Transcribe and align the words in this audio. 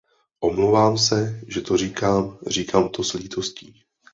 Omlouvám 0.41 0.97
se, 0.97 1.39
že 1.47 1.61
to 1.61 1.77
říkám, 1.77 2.37
říkám 2.49 2.89
to 2.89 3.03
s 3.03 3.13
lítostí. 3.13 3.83